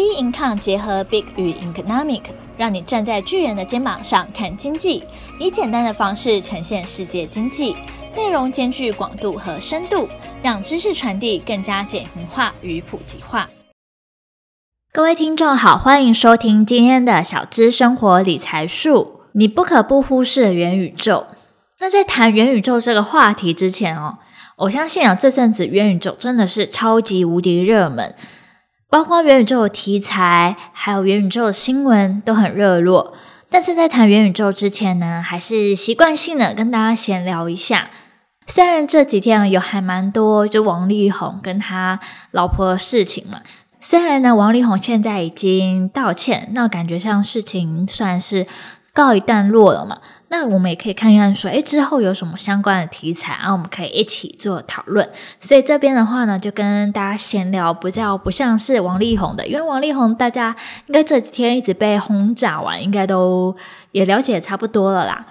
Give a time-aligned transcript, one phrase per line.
[0.00, 2.22] B Income 结合 Big 与 Economic，
[2.56, 5.04] 让你站在巨人的肩膀上看经济，
[5.38, 7.76] 以简单的方式呈现世界经济，
[8.16, 10.08] 内容兼具广度和深度，
[10.42, 13.50] 让知识传递更加简明化与普及化。
[14.90, 21.26] 各位听众好，欢迎收听今天的小资生活理财术，你不可不忽视的元宇宙。
[21.78, 24.16] 那在谈元宇宙这个话题之前哦，
[24.56, 28.14] 我相信啊，这阵子元宇宙真的是超级无敌热门。
[28.90, 33.14] 包括元宇宙的题材，还有元宇宙的新闻都很热络。
[33.48, 37.88] 但是在谈元宇宙之前呢，还是习惯性的跟大家闲聊一下。
[38.46, 42.00] 虽然这几天有还蛮多就王力宏跟他
[42.32, 43.42] 老婆的事情嘛，
[43.80, 48.46] 虽然呢王力宏现在已经道歉，那感觉上事情算是
[48.92, 49.98] 告一段落了嘛。
[50.32, 55.10] 那我们也可以看看，说，诶，之后有什么相关的题材，然后我们可以一起做讨论。
[55.40, 60.54] 所以这边的话呢，就跟大家闲聊，比较不像是王力宏的，因为王力宏大家
[60.86, 63.56] 应该这几天一直被轰炸完，应该都
[63.90, 65.26] 也了解差不多了啦。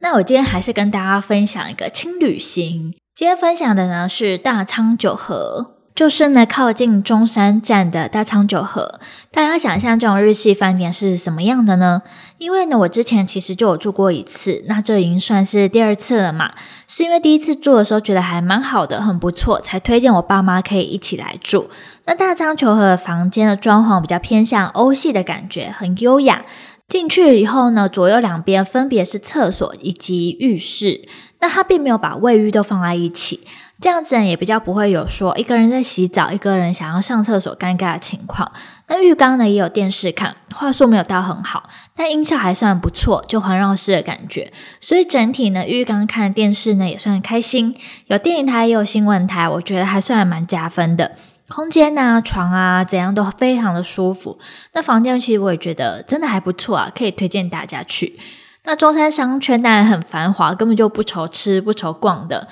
[0.00, 5.79] 那我今天还是跟大家分享一个轻旅行，今天分享的呢是大仓九和。
[5.94, 8.98] 就是呢，靠近中山站的大仓九和，
[9.30, 12.00] 大家想象这种日系饭店是什么样的呢？
[12.38, 16.52] 因为呢，我之前其实就有住过一次，那这已经算是第二次了嘛。
[16.88, 21.68] 是因为第一次住的时候觉得还蛮好的，很不错，才推荐我爸妈可以一起来住。
[22.06, 26.46] 那大仓九和的房间的装潢比较偏向欧系的感觉，很优雅。
[26.88, 31.02] 进去以后呢，左右两边分别是厕所以及浴室，
[31.40, 33.40] 那他并没有把卫浴都放在一起。
[33.80, 38.52] 这样子呢，也比较不会有说一个人在洗澡，一个人想要上厕所尴尬的情况。
[38.88, 44.52] 那浴缸呢也有电视看，画素没有到很好，但音效还算不错，就环绕式的感觉。
[44.80, 47.74] 所以整体呢，浴缸看电视呢也算开心。
[48.08, 51.12] 有电影台也有新闻台，我觉得还算蛮加分的。
[51.48, 54.38] 空间啊、床啊怎样都非常的舒服。
[54.74, 58.18] 那房间其实我也觉得真的还不错啊，可以推荐大家去。
[58.64, 62.48] 那中山商圈当然很繁华，根本就不愁吃不愁逛的。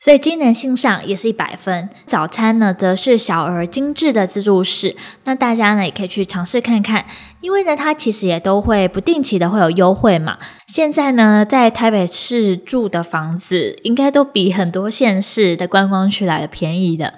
[0.00, 1.88] 所以机能性上也是一百分。
[2.04, 4.94] 早餐呢，则是小而精致的自助式。
[5.24, 7.06] 那大家呢，也可以去尝试看看，
[7.40, 10.36] 因为呢，它其实也都会不定期的会有优惠嘛。
[10.66, 17.14] 现在呢，在台北市住的房子，应该都比很多县市的观光区来的便宜的。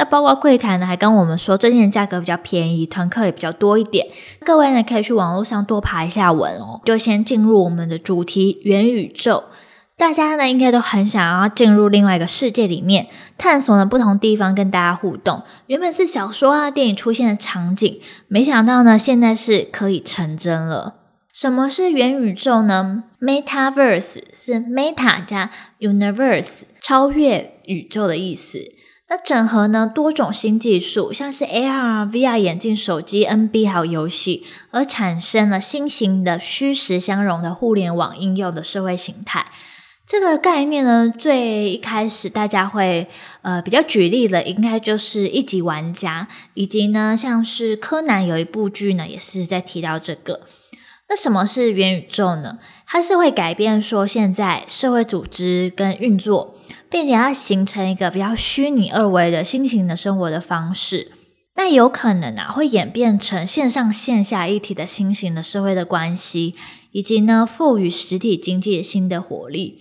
[0.00, 4.06] 那包括柜台呢，还跟我们说最近的价格比较便宜，团客也比较多一点。
[4.46, 6.80] 各位呢，可以去网络上多爬一下文哦。
[6.86, 9.44] 就先进入我们的主题：元宇宙。
[9.98, 15.42] 大家呢，应该都很想要进入另外一个世界里面，探索呢不同地方，跟大家互动。
[15.66, 20.94] 原本是小说啊、电影出现的场景，没想到呢，现在是可以成真了。
[21.34, 28.58] 什么是元宇宙呢？Metaverse 是 Meta 加 Universe，超越宇宙的意思。
[29.10, 39.50] 那整合呢多种新技术，像是 AR、VR 眼镜、手机、NB 还有游戏，而产生了新型的虚实相融的互联网应用的社会形态。
[40.06, 43.08] 这个概念呢，最一开始大家会
[43.42, 50.42] 呃比较举例的，应该就是一级玩家，以及呢像是柯南有一部剧呢，也是在提到这个。
[51.10, 52.60] 那什么是元宇宙呢？
[52.86, 56.54] 它是会改变说现在社会组织跟运作，
[56.88, 61.10] 并且它形成一个比较虚拟二维的新型的生活的方式。
[61.56, 66.54] 那有可能啊，会演变成线上线下一体的新型的社会的关系，
[66.92, 69.80] 以及呢赋予实体经济新的活力。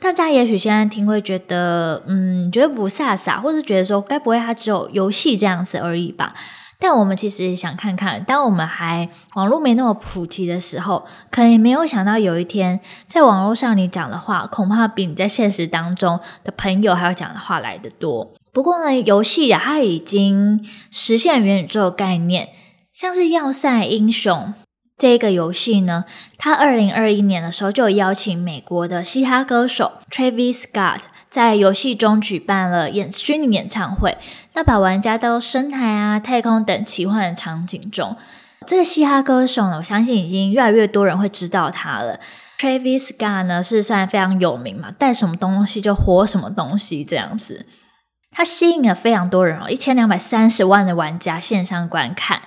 [0.00, 6.34] 大家也许现在听会觉得，嗯，觉得不飒飒，或者觉得说，该不会它只有游戏这样子而已吧？
[6.86, 18.34] 但我们其实也想看看，当我们还网络没那么普及的时候，可能也没有想到有一天，在网络上你讲的话，恐怕比你在现实当中的朋友还要讲的话来得多。
[18.52, 22.50] 不过呢，游戏呀，它已经实现元宇宙概念，
[22.92, 24.38] 像是《要塞英雄》。
[24.98, 26.04] 这个游戏呢，
[26.36, 31.00] 它二零二一年的时候就邀请美国的嘻哈歌手 Travis Scott
[31.34, 34.16] 在游戏中举办了演虚拟演唱会，
[34.52, 38.16] 那把玩家到深海啊、太空等奇幻的场景中。
[38.68, 42.20] 这个嘻哈歌手呢，我相信已经越来越多人会知道他了。
[42.56, 47.66] Travis Scott 呢是算非常有名嘛，带什么东西就火什么东西这样子，
[48.30, 52.42] 他吸引了非常多人哦，一千两百三十万的玩家线上观看。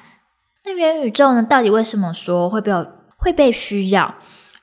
[0.63, 1.43] 那元宇宙呢？
[1.43, 2.71] 到底为什么说会被
[3.17, 4.15] 会被需要？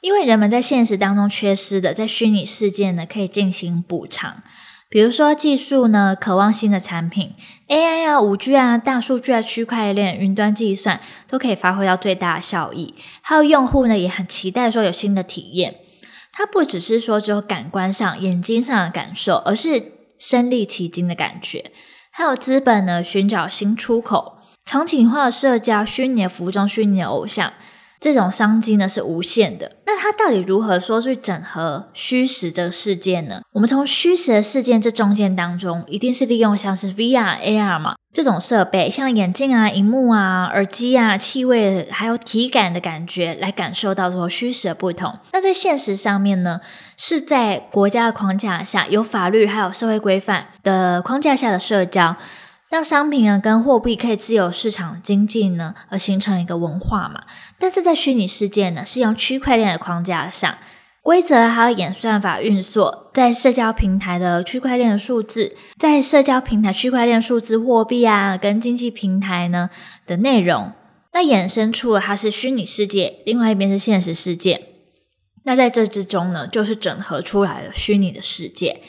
[0.05, 4.43] 因为人们在现实当中缺失的，在虚拟世界呢可以进行补偿。
[4.91, 7.33] 比如说技术呢，渴望新的产品
[7.69, 12.95] ，AI 啊、五 G 啊、大数据啊、区块链、云端计算都可以发挥到最大的效益。
[13.23, 15.77] 还有用户呢也很期待说有新的体验。
[16.35, 21.73] 它不只是说只有感官上、眼睛上的感受，而是身历其境的感觉。
[22.11, 24.35] 还有资本呢寻找新出口。
[24.67, 27.55] 场景化的社交、虚拟的服装、虚拟的偶像。
[28.05, 33.41] 这种商机呢是无限的，那它到底如何说去整合虚实这个世界呢？
[33.53, 45.19] 我们从虚实的事件这中间当中，一定是利用像是 VR、AR 嘛这种设备，像眼镜啊、荧幕啊、耳机啊、气味还有体感的感觉，来感受到说虚实的不同。
[45.33, 46.61] 那在现实上面呢，
[46.99, 52.15] 是在国家的框架下，有法律还有社会规范的框架下的社交。
[52.75, 57.23] 让商品呢跟货币可以自由市场经济呢，而形成一个文化嘛。
[57.57, 60.59] 但是在虚拟世界呢，是用区块链的框架上，
[61.01, 69.71] 规则还有演算法运作，在社交平台的区块链的数字，在社交平台区块链数字货币啊，跟经济平台呢
[70.05, 70.73] 的内容，
[71.13, 74.61] 那衍生出了它是虚拟世界，另外一边是现实世界。
[75.45, 78.81] 那在这之中呢，就是整合出来了虚拟的世界。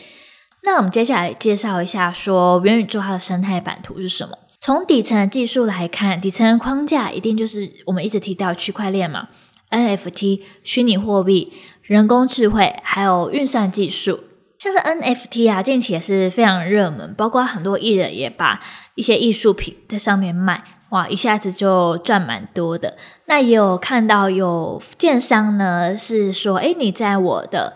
[0.66, 4.36] 那我们接下来介绍一下，说元宇宙它的生态版图是什么？
[4.60, 9.28] 从底层的技术来看，底层的框架一定就是我们一直提到区块链嘛
[9.70, 11.54] ，NFT、虚拟货币、
[11.84, 14.22] 人工智慧，还有运算技术。
[14.58, 18.60] 像是 NFT 啊，近期也是非常热门，包括很多艺人也把
[18.96, 22.98] 一些艺术品在上面卖，哇，一下子就赚蛮多的。
[23.28, 27.76] 那也有看到有建商呢，是说，诶，你在我的。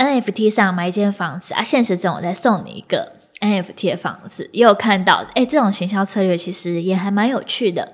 [0.00, 7.92] NFT 上买一间房子啊，现实中我再送你一个 NFT 的房子，也有看到，诶，这种行销策略其实也还蛮有趣的。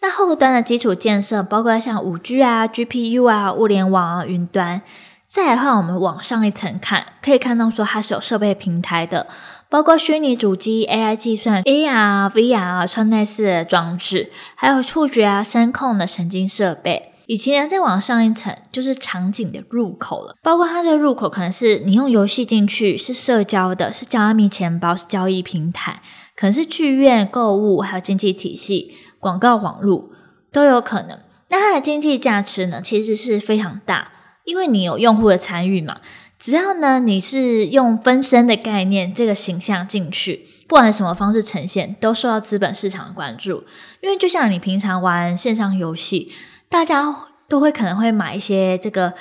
[0.00, 4.82] 那后端的基础建设，包括像五 G 啊、GPU 啊、物联网啊、云端。
[5.26, 9.26] 再来的话，我们往上一层看，可以看到说它是有设备平台的，
[9.68, 17.09] 包括虚拟主机、AI 计算、AR、VR、穿戴式的装置，还有触觉啊、声控的神经设备。
[17.30, 26.02] 以及呢，再往上一层就是场景的入口了，包括它这个入口可能是你用游戏进去，是社交的，是加密钱包，是交易平台，
[26.34, 30.10] 可能是剧院、购物，还有经济体系、广告网络
[30.50, 31.20] 都有可能。
[31.50, 34.10] 那它的经济价值呢，其实是非常大，
[34.42, 35.98] 因为你有用户的参与嘛。
[36.36, 43.62] 只要呢你是用分身的概念，这个形象进去，不管什么方式呈现，都受到资本市场的关注。
[44.00, 46.32] 因为就像你平常玩线上游戏。
[46.70, 47.14] 大家
[47.48, 49.12] 都会可能会买一些这个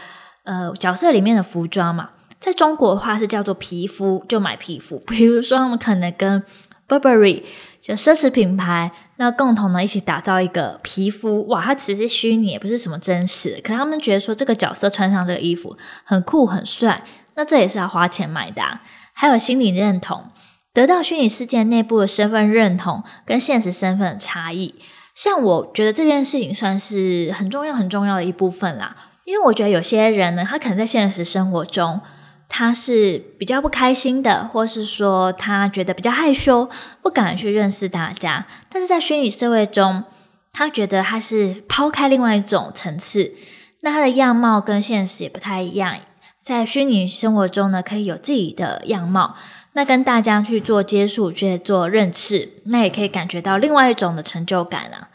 [0.43, 4.99] 呃角色里面的服装嘛，在中国的话是叫做皮肤，就买皮肤。
[5.09, 6.43] 比如说他们可能跟
[6.87, 7.41] Burberry
[7.81, 13.59] 就奢侈品牌，那共同呢一起打造一个皮肤，哇，它其实是虚拟，也不是什么真实。
[13.63, 17.03] 可他们觉得说这个角色穿上这个衣服很酷很帅，
[17.33, 18.83] 那这也是要花钱买的啊。
[19.13, 20.25] 还有心理认同，
[20.71, 24.75] 得到虚拟世界内部的身份认同跟现实身份的差异。
[25.21, 28.95] 像我觉得这件事情算是很重要很重要的一部分啦，
[29.25, 31.99] 因为我觉得有些人呢，他可能在现实生活中
[32.47, 36.69] 他是比较不开心的，或是说他觉得比较害羞，
[37.01, 38.47] 不敢去认识大家。
[38.69, 40.05] 但是在虚拟社会中，
[40.53, 43.33] 他觉得他是抛开另外一种层次，
[43.81, 45.97] 那他的样貌跟现实也不太一样。
[46.41, 49.35] 在虚拟生活中呢，可以有自己的样貌，
[49.73, 55.08] 那跟大家去做接触，去做认识，那也可以感觉到另外一种的成就感啊。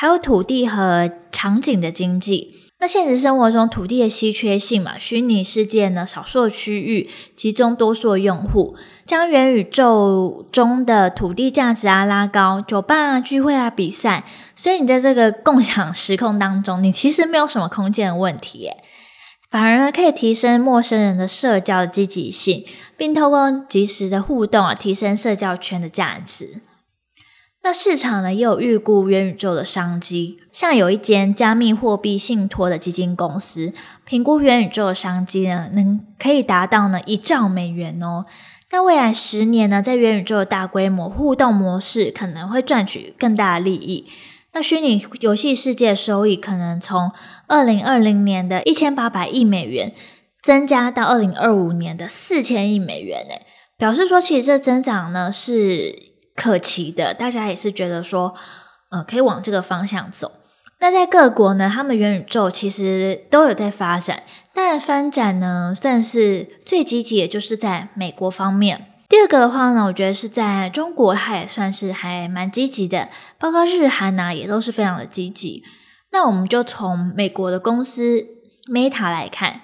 [0.00, 2.54] 还有土地和场景的经济。
[2.78, 14.22] 那现实生活中土地的稀缺性嘛，虚拟世界呢，少数的区域集中多数用户，将元宇宙中的土地价值啊拉高，酒吧啊聚会啊比赛，
[14.54, 18.76] 所以你在这个共享时空当中，你其实没有什么空间的问题耶，
[19.50, 22.64] 反而呢可以提升陌生人的社交的积极性，
[22.96, 26.60] 并透过即时的互动啊，提升社交圈的价值。
[27.60, 33.72] 那市场呢也有预估元宇宙的商机，像有一间加密货币信托的基金公司
[34.06, 38.24] 评估元宇宙的商机呢，能可以达到呢一兆美元哦。
[38.70, 44.06] 那未来十年呢，在元宇宙的大规模互动模式可能会赚取更大的利益。
[44.52, 47.10] 那虚拟游戏世界收益可能从
[47.48, 49.92] 二零二零年的一千八百亿美元
[50.42, 53.44] 增加到二零二五年的四千亿美元，诶，
[53.76, 56.16] 表示说其实这增长呢是。
[56.38, 58.32] 可期的，大家也是觉得说，
[58.90, 60.30] 呃，可以往这个方向走。
[60.80, 64.22] 那在各国呢，他们元宇宙其实都有在发展，
[64.54, 68.86] 但发展呢，算是最积极，也就是在美国方面。
[69.08, 73.08] 第二个的话呢，我觉得是在中国，它也算是还蛮积极的，
[73.40, 75.64] 包括日韩呐、也都是非常的积极。
[76.12, 78.24] 那我们就从美国的公司
[78.72, 79.62] Meta 来看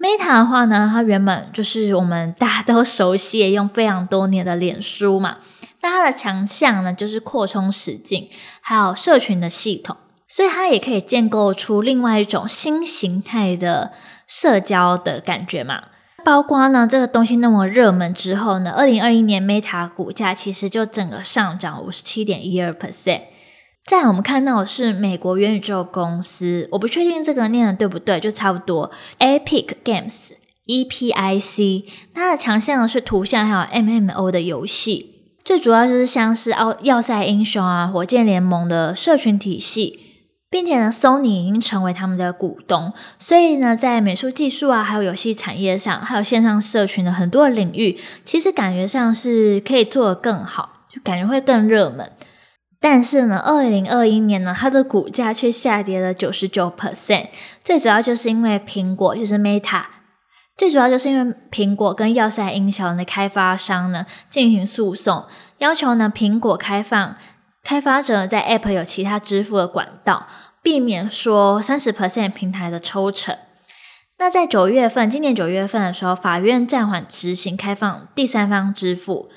[0.00, 5.36] ，Meta 的话呢，它原本就是我们大家都熟悉，也用非常多年的脸书嘛。
[5.80, 8.28] 那它的强项呢，就是扩充实境，
[8.60, 13.92] 还有社群的系统，所以它也可以建构出另外一种新形态的
[14.26, 15.84] 社交的感觉嘛。
[16.24, 23.22] 包括呢，这个东西那么热门之后呢，二零二一年 Meta 股价其实就整个上涨五十七点一二 percent。
[23.86, 28.90] 再我们看到的是美国元宇宙公司，我不确定这个念的对不对，就差不多。
[29.20, 30.32] Epic Games
[30.66, 35.15] (EPIC) 它的强项呢是图像还有 MMO 的游戏，
[35.46, 40.00] 最主要就是像是奥要塞英雄啊、火箭联盟的社群体系，
[40.50, 52.10] 并且呢，Sony 已经成为他们的股东，所以呢，在美术技术啊，还有游戏产业上，还有线上社群的很多领域，其实感觉上是可以做得更好，就感觉会更热门。
[52.80, 57.28] 但是呢，二零二一年呢，它的股价却下跌了九十九 percent。
[57.62, 59.84] 最主要就是因为苹果，就是 Meta，
[60.56, 65.26] 最主要就是因为苹果跟要塞音响的开发商呢进行诉讼，
[65.58, 67.16] 要求呢苹果开放
[67.62, 70.26] 开发者在 App 有其他支付的管道，
[70.62, 73.36] 避免说三十 percent 平台的抽成。
[74.18, 79.28] 那在九月份，今年九月份的时候，法院暂缓执行开放第三方支付。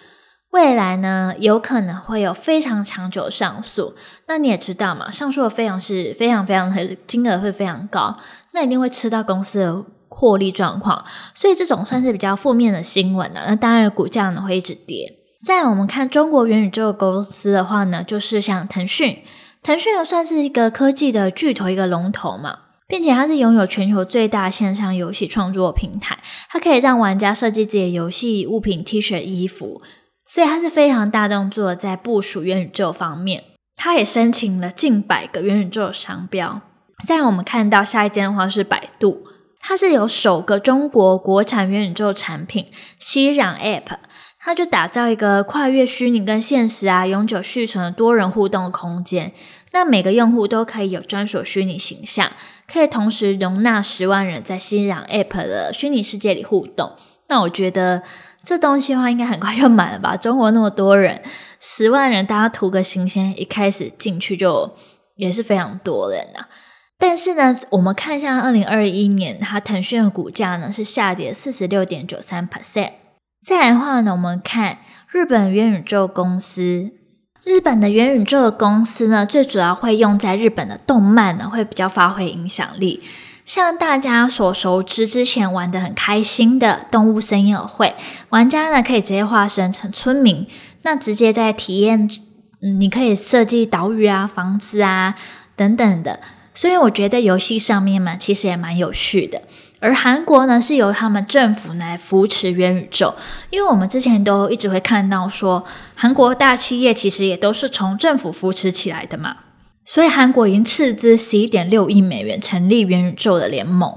[0.51, 3.93] 未来呢，有可能会有非常长久的上诉。
[4.27, 8.17] 那你也知道嘛，上诉的费用是非常非常的金额会非常高，
[8.53, 11.05] 那一定会吃到公司的获利状况。
[11.35, 13.41] 所以这种算是比较负面的新闻呢。
[13.47, 15.17] 那当然股价呢会一直跌。
[15.45, 19.19] 再来我们看中国元宇宙公司的话呢，就是像腾讯，
[19.61, 26.17] 腾讯呢算是一个科技的巨头，一个龙头嘛，并且它是拥有全球最大线上游戏创作平台，
[26.49, 29.81] 它可以让玩家设计自己的游戏物品、T 恤、衣服。
[30.31, 33.45] 所以它是非常大动作，在部署元宇宙方面，
[33.75, 36.61] 它也申请了近百个元宇宙商标。
[37.03, 39.23] 在我们看到下一间的话是百度，
[39.59, 42.67] 它是有首个中国国产元宇宙产品
[42.99, 43.97] 熙壤 App，
[44.39, 49.31] 它就打造一个跨越虚拟跟现实啊，永久续存的多人互动空间。
[49.71, 52.31] 那每个用户都可以有专属虚拟形象，
[52.71, 56.91] 可以同时容纳十万人在熙壤 App 的虚拟世界里互动。
[57.27, 58.03] 那我觉得。
[58.43, 60.15] 这东西的话，应该很快就满了吧？
[60.17, 61.21] 中国那么多人，
[61.59, 64.75] 十万人，大家图个新鲜，一开始进去就
[65.15, 66.49] 也是非常多人呐、啊。
[66.97, 72.91] 但是呢，我们看一下二零二一年，它腾讯的股价呢是下跌四十六点九三 percent。
[73.45, 74.79] 再来的话呢，我们看
[75.09, 76.91] 日本元宇宙公司，
[77.45, 83.01] 日本的元宇宙的公司呢，最主要会用在日本的动漫呢，会比较发挥影响力。
[83.49, 87.95] 像大家所熟知，之前玩的很开心的动物森友会，
[88.29, 90.45] 玩家呢可以直接化身成村民，
[90.83, 92.07] 那直接在体验，
[92.61, 95.15] 嗯，你可以设计岛屿啊、房子啊
[95.55, 96.19] 等等的，
[96.53, 99.41] 所以我觉得在游戏上面嘛，其实也蛮有趣的。
[99.79, 103.15] 而韩国呢，是由他们政府来扶持元宇宙，
[103.49, 105.65] 因为我们之前都一直会看到说，
[105.95, 109.37] 韩国大企业其实也都是从政府扶持起来的嘛。
[109.91, 113.91] 所以韩国已经斥资十一点六亿美元成立元宇宙的联盟。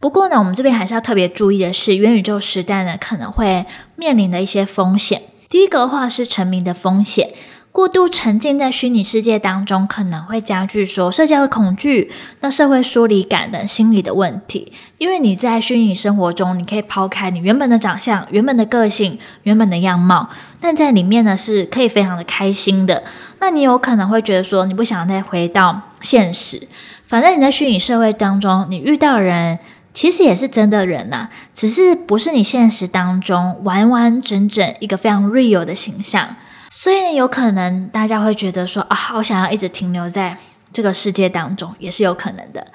[0.00, 3.64] 不过呢，我们这边还是要特别注意的是，元宇宙时代呢可能会
[3.94, 5.22] 面临的一些风险。
[5.48, 7.28] 第一个的话是成名的风险。
[7.72, 14.70] 过度沉浸在虚拟世界当中，可能会加剧说社交的恐惧、那社会疏离感等心理的问题。
[14.98, 20.28] 因为你在虚拟生活中，你可以抛开你原本的长相、原本的个性、原本的样貌，
[20.60, 23.02] 但在里面呢是可以非常的开心的。
[23.40, 26.68] 那你有可能会觉得说，你不想再回到现实。
[27.06, 29.58] 反正你在虚拟社会当中，你遇到人
[29.94, 36.36] 其实也是真的人呐、只是不是你现实当中完完整整一个非常 real 的形象。
[36.74, 40.38] 所以有可能大家会觉得说啊，我想要一直停留在
[40.72, 42.66] 这个世界当中，也是有可能的。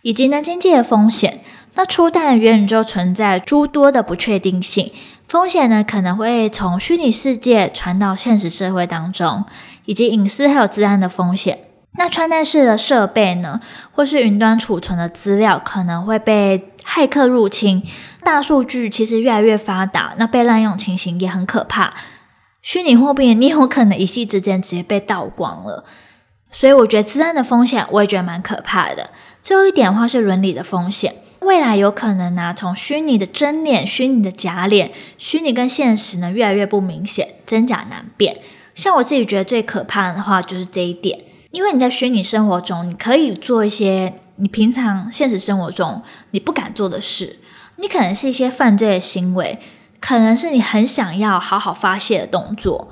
[0.00, 1.40] 以及呢，经济的风险，
[1.74, 4.90] 那初代的元宇宙存在诸多的不确定性，
[5.28, 9.44] 风险呢可能会从虚拟世界传到现实社会当中，
[9.84, 11.60] 以及隐私还有治安的风险。
[11.98, 13.60] 那穿戴式的设备呢，
[13.92, 17.84] 或是云端储存的资料可能会被骇客入侵，
[18.24, 21.92] 大数据其实越来越发达，那被滥用情形也很可怕。
[22.62, 25.84] 虚拟货币，你有可能一夕之间直接被盗光了，
[26.52, 29.10] 所以我觉得资安的风险，我也觉得蛮可怕的。
[29.42, 38.38] 最后一点的话是伦理的风险，未来有可能呢、啊，从虚拟的真脸、虚拟的假脸、虚拟跟现实呢越来越不明显，真假难辨。
[38.76, 41.18] 像我自己觉得最可怕的话就是这一点，
[41.50, 46.00] 因为你在虚拟生活中，你可以做一些你平常现实生活中
[46.30, 47.40] 你不敢做的事，
[47.76, 49.58] 你可能是一些犯罪的行为。
[50.02, 52.88] 可能是你很想要好好发泄的动作，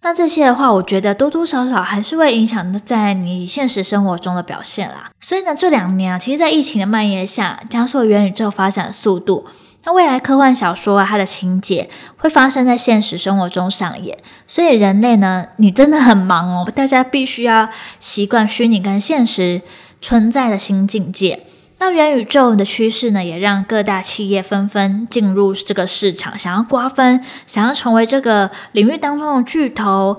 [0.00, 5.10] 那这些的话，我觉得多多少少还是会影响在你现实生活中的表现啦。
[5.20, 9.46] 所以呢，这两年啊，其实，在疫情的蔓延下，加速元宇宙发展的速度。
[9.84, 14.16] 那未来科幻小说啊，它的情节会发生在现实生活中上演。
[14.46, 17.68] 所以人类呢，你真的很忙哦，大家必须要
[18.00, 19.60] 习惯虚拟跟现实
[20.00, 21.45] 存在的新境界。
[21.78, 30.18] 那元宇宙的趋势呢，也让各大企业纷纷进入这个市场，想要瓜分，想要成为这个领域当中的巨头，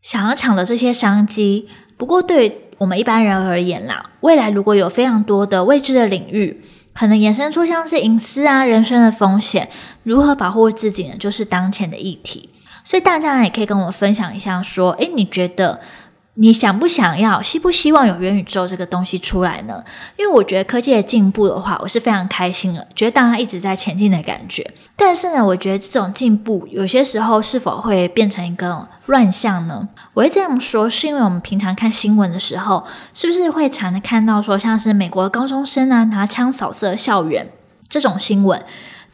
[0.00, 1.68] 想要抢的这些商机。
[1.98, 9.68] 不过对于我们一般人而言啦，未来如果有非常多的未知的领域，可能衍生出像是隐私啊、人身的风险，
[10.02, 11.16] 如何保护自己呢？
[11.18, 12.48] 就是当前的议题。
[12.82, 15.80] 所以大家也可以跟我分享一下，说，诶，你觉得？
[16.38, 19.82] 你想不想要，希不希望有元宇宙这个东西出来呢？
[20.18, 24.70] 因为我觉得科技的进步的话，我是非常开心的，觉得大家一直在前进的感觉。
[24.94, 29.88] 但是呢，我觉得这种进步有些时候是否会变成一个乱象呢？
[30.12, 37.48] 我会这样说，是因为我们平常看新闻的时候，是不是会常的看到说，像是美国高中生啊拿枪扫射校园
[37.88, 38.62] 这种新闻？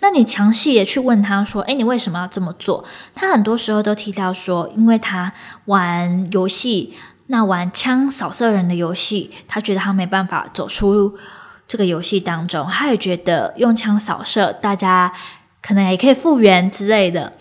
[0.00, 2.84] 那你详细的去问他说，诶，你为什么要这么做？
[3.14, 5.32] 他很多时候都提到说，因为他
[5.66, 6.92] 玩游戏。
[7.32, 11.16] 那玩枪扫射人的游戏，他觉得他没办法走出
[11.66, 15.10] 这个游戏当中，他也觉得用枪扫射，大家
[15.62, 17.32] 可能也可以复原之类的。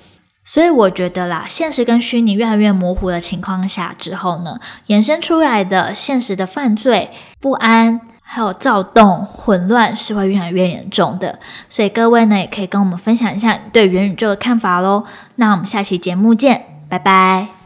[0.45, 4.57] 所以我觉得啦，现实跟虚拟越来越模糊的情况下之后呢，
[4.87, 11.37] 衍生出来的现实的犯罪、不安还有躁动、混乱是会越来越严重的。
[11.67, 15.03] 所以各位呢，也可以跟我们分享一下你对元宇宙的看法喽。
[15.35, 17.60] 那我们下期节目见，拜拜。